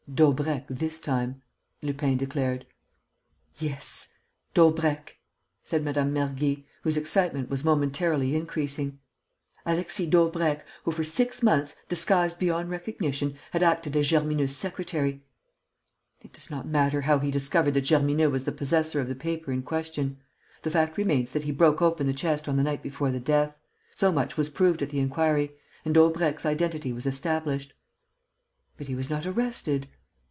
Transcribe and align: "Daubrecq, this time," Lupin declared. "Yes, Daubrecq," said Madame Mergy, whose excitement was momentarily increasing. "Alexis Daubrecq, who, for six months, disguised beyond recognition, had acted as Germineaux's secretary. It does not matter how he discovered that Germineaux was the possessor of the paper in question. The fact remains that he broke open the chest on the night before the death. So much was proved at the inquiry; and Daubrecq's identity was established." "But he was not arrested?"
"Daubrecq, 0.13 0.67
this 0.67 0.99
time," 0.99 1.41
Lupin 1.81 2.17
declared. 2.17 2.65
"Yes, 3.59 4.09
Daubrecq," 4.53 5.17
said 5.63 5.85
Madame 5.85 6.13
Mergy, 6.13 6.65
whose 6.81 6.97
excitement 6.97 7.49
was 7.49 7.63
momentarily 7.63 8.35
increasing. 8.35 8.99
"Alexis 9.65 10.07
Daubrecq, 10.09 10.65
who, 10.83 10.91
for 10.91 11.05
six 11.05 11.41
months, 11.41 11.77
disguised 11.87 12.39
beyond 12.39 12.69
recognition, 12.69 13.35
had 13.51 13.63
acted 13.63 13.95
as 13.95 14.09
Germineaux's 14.09 14.53
secretary. 14.53 15.23
It 16.19 16.33
does 16.33 16.51
not 16.51 16.67
matter 16.67 16.99
how 17.01 17.19
he 17.19 17.31
discovered 17.31 17.71
that 17.75 17.85
Germineaux 17.85 18.29
was 18.31 18.43
the 18.43 18.51
possessor 18.51 18.99
of 18.99 19.07
the 19.07 19.15
paper 19.15 19.53
in 19.53 19.63
question. 19.63 20.17
The 20.63 20.71
fact 20.71 20.97
remains 20.97 21.31
that 21.31 21.43
he 21.45 21.53
broke 21.53 21.81
open 21.81 22.05
the 22.05 22.13
chest 22.13 22.49
on 22.49 22.57
the 22.57 22.63
night 22.63 22.83
before 22.83 23.11
the 23.11 23.21
death. 23.21 23.55
So 23.93 24.11
much 24.11 24.35
was 24.35 24.49
proved 24.49 24.81
at 24.81 24.89
the 24.89 24.99
inquiry; 24.99 25.53
and 25.85 25.93
Daubrecq's 25.93 26.45
identity 26.45 26.91
was 26.91 27.05
established." 27.05 27.71
"But 28.75 28.87
he 28.89 28.95
was 28.95 29.09
not 29.09 29.25
arrested?" 29.25 29.87